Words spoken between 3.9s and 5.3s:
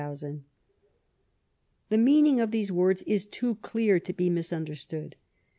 to be mis understood.